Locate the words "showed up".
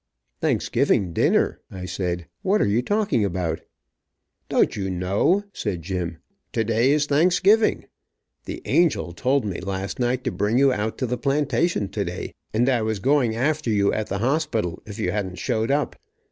15.37-15.95